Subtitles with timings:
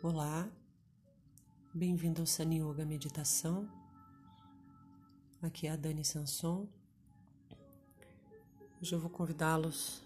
[0.00, 0.48] Olá,
[1.74, 3.68] bem-vindo ao Sani Yoga Meditação.
[5.42, 6.68] Aqui é a Dani Sanson.
[8.80, 10.04] Hoje eu vou convidá-los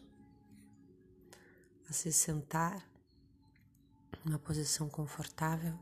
[1.91, 2.83] a se sentar
[4.25, 5.79] numa posição confortável.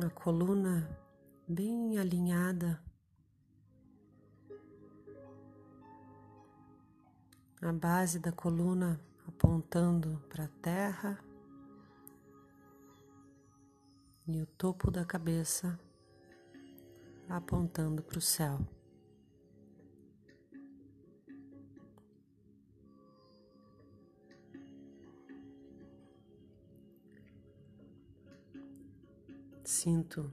[0.00, 1.01] A coluna
[1.52, 2.82] bem alinhada,
[7.60, 8.98] a base da coluna
[9.28, 11.18] apontando para a terra
[14.26, 15.78] e o topo da cabeça
[17.28, 18.58] apontando para o céu.
[29.62, 30.32] Sinto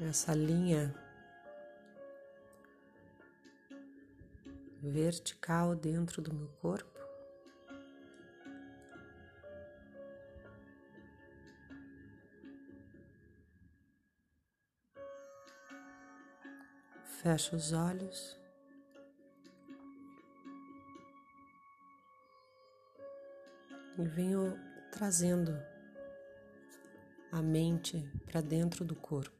[0.00, 0.94] essa linha
[4.80, 6.98] vertical dentro do meu corpo.
[17.20, 18.38] Fecho os olhos.
[23.98, 24.56] E venho
[24.92, 25.60] trazendo
[27.32, 29.37] a mente para dentro do corpo.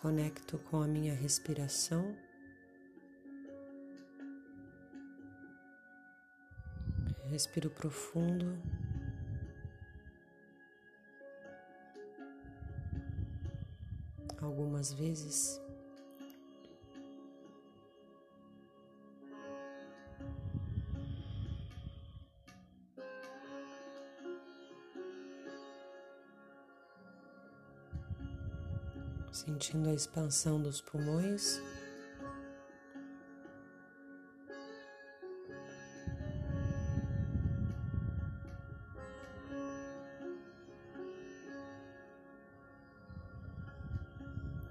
[0.00, 2.14] Conecto com a minha respiração.
[7.24, 8.46] Respiro profundo.
[14.40, 15.60] Algumas vezes.
[29.38, 31.60] Sentindo a expansão dos pulmões.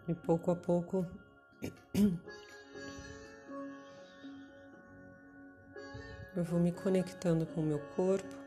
[0.08, 1.06] E pouco a pouco
[6.36, 8.47] eu vou me conectando com o meu corpo.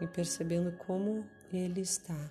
[0.00, 2.30] E percebendo como ele está.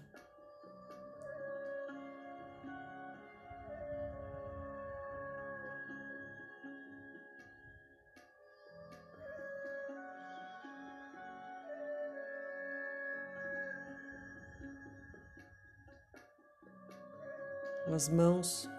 [17.97, 18.69] As mãos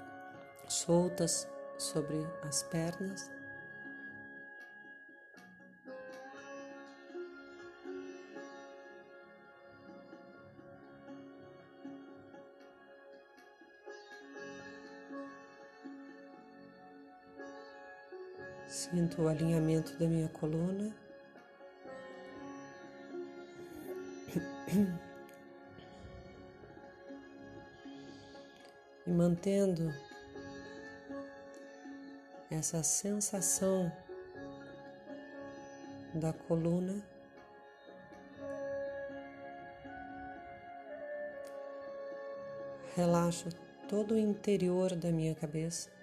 [0.69, 3.38] soltas sobre as pernas.
[18.91, 20.95] Sinto o alinhamento da minha coluna.
[29.07, 29.91] E mantendo
[32.51, 33.91] essa sensação
[36.13, 37.03] da coluna.
[42.95, 43.49] Relaxo
[43.89, 45.98] todo o interior da minha cabeça.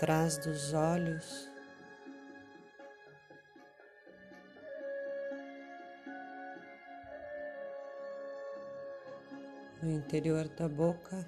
[0.00, 1.50] Atrás dos olhos.
[9.82, 11.26] No interior da boca,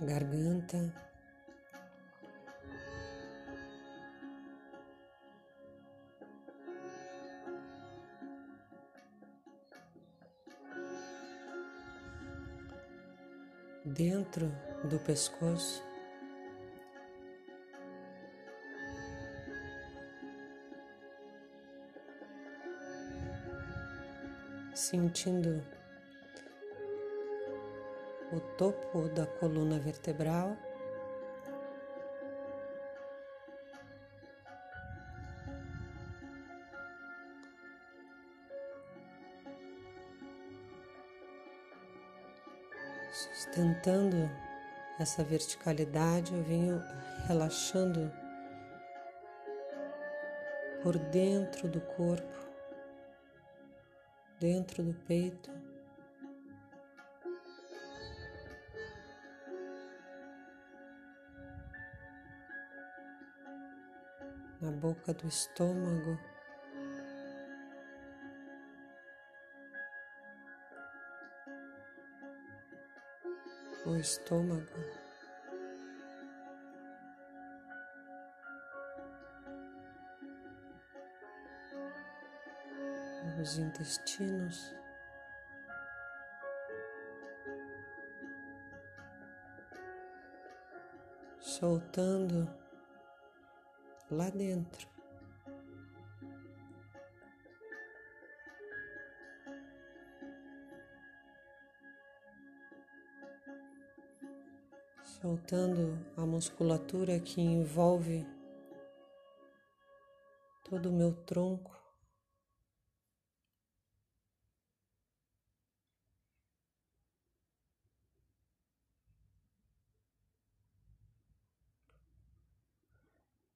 [0.00, 0.90] garganta.
[13.96, 14.52] Dentro
[14.84, 15.82] do pescoço.
[24.74, 25.64] Sentindo
[28.30, 30.56] o topo da coluna vertebral.
[43.86, 44.28] Sustentando
[44.98, 46.82] essa verticalidade, eu venho
[47.28, 48.10] relaxando
[50.82, 52.50] por dentro do corpo,
[54.40, 55.52] dentro do peito.
[64.60, 66.18] Na boca do estômago.
[73.86, 75.06] O estômago.
[83.40, 84.74] os intestinos.
[91.40, 92.48] Soltando
[94.10, 94.95] lá dentro.
[105.48, 108.26] Soltando a musculatura que envolve
[110.64, 111.72] todo o meu tronco.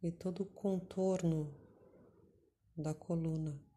[0.00, 1.52] e todo o contorno
[2.76, 3.69] da coluna.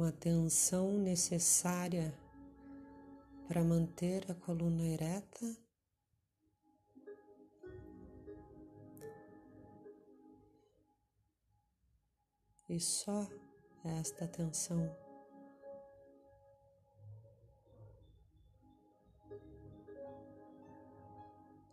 [0.00, 2.18] Uma tensão necessária
[3.46, 5.54] para manter a coluna ereta
[12.66, 13.28] e só
[13.84, 14.90] esta atenção.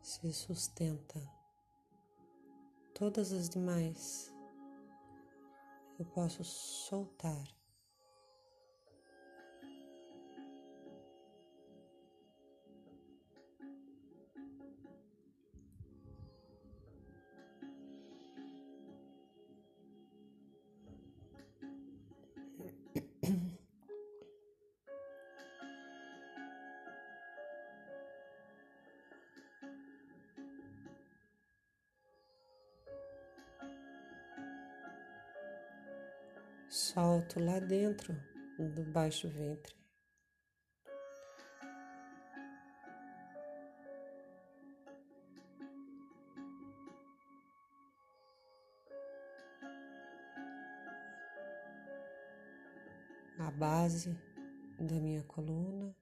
[0.02, 1.26] Se sustenta.
[2.94, 4.30] Todas as demais
[5.98, 7.56] eu posso soltar.
[36.70, 38.14] Solto lá dentro
[38.60, 39.74] do baixo ventre.
[53.40, 54.18] A base
[54.78, 55.96] da minha coluna.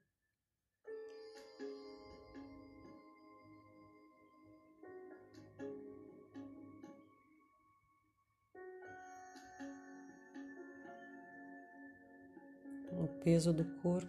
[13.36, 14.08] Peso do corpo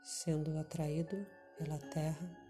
[0.00, 1.26] sendo atraído
[1.58, 2.47] pela terra.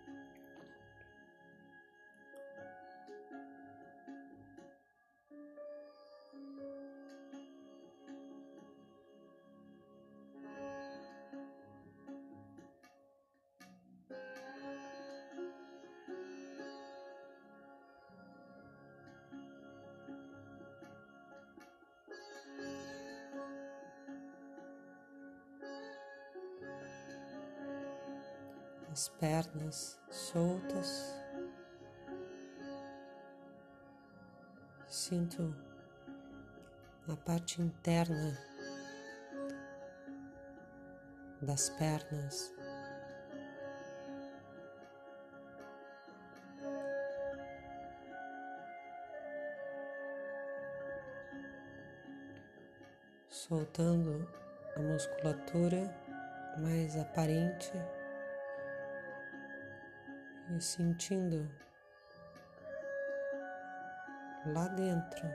[28.99, 31.17] As pernas soltas.
[34.89, 35.55] Sinto
[37.07, 38.37] na parte interna
[41.41, 42.53] das pernas.
[53.29, 54.29] Soltando
[54.75, 55.89] a musculatura
[56.59, 57.73] mais aparente
[60.57, 61.47] e sentindo
[64.47, 65.29] lá dentro.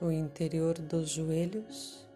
[0.00, 2.09] O interior dos joelhos.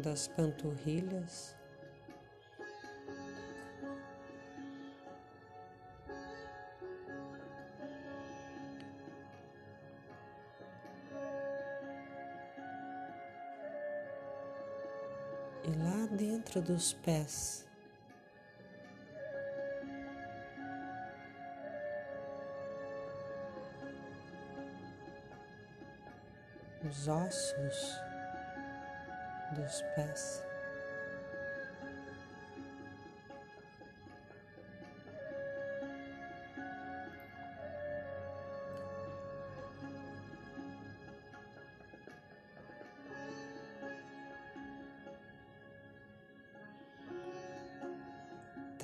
[0.00, 1.56] das panturrilhas.
[15.64, 17.66] E lá dentro dos pés,
[26.82, 28.07] os ossos
[29.54, 30.48] dos pés.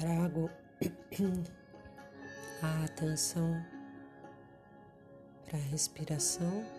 [0.04, 0.50] trago
[2.62, 3.64] a atenção
[5.46, 6.73] para a respiração.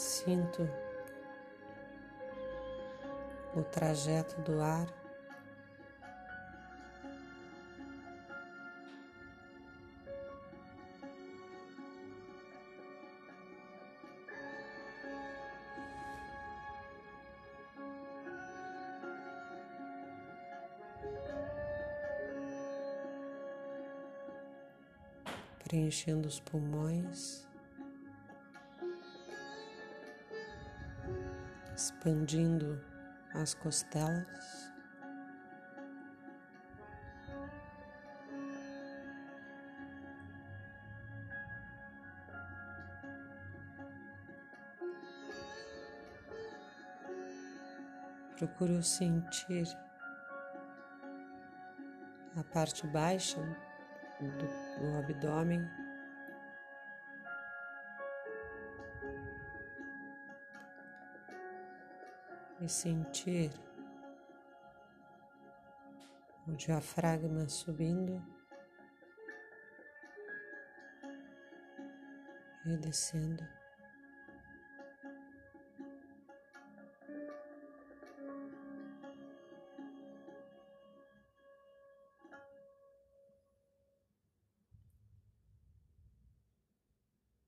[0.00, 0.66] Sinto
[3.54, 4.88] o trajeto do ar.
[25.62, 27.49] Preenchendo os pulmões.
[32.00, 32.80] Expandindo
[33.34, 34.70] as costelas.
[48.38, 49.66] Procuro sentir
[52.34, 53.38] a parte baixa
[54.18, 55.68] do, do abdômen
[62.60, 63.50] e sentir
[66.46, 68.22] o diafragma subindo
[72.66, 73.42] e descendo.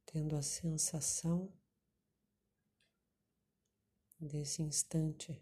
[0.07, 1.51] Tendo a sensação
[4.27, 5.41] desse instante.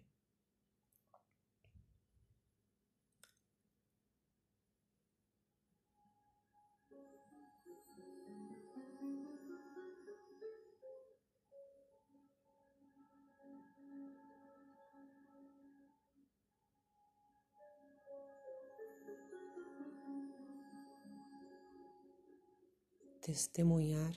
[23.20, 24.12] Testemunhar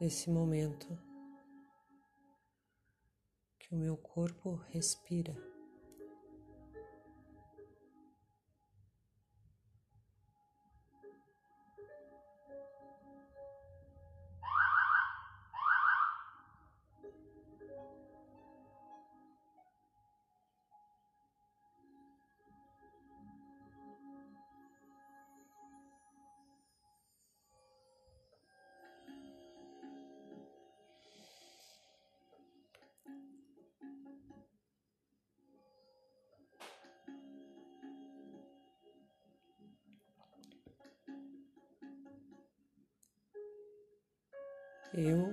[0.00, 1.09] esse momento
[3.70, 5.49] que o meu corpo respira.
[44.92, 45.32] Eu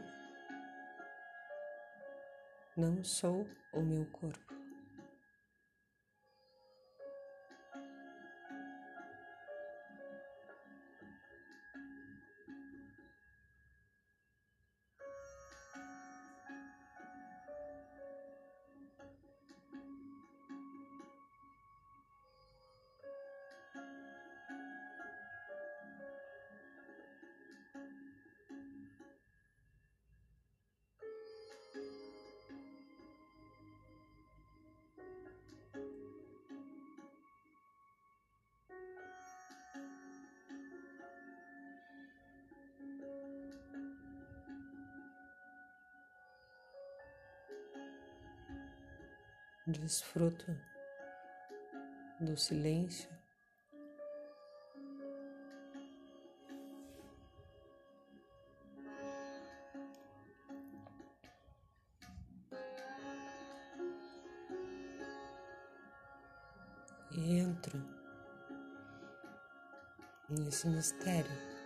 [2.75, 4.56] não sou o meu corpo.
[49.67, 50.45] Desfruto
[52.21, 53.09] do silêncio.
[67.11, 67.77] E entro
[70.29, 71.56] nesse mistério.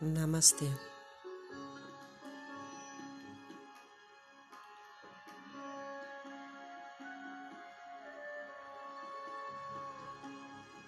[0.00, 0.70] Namastê.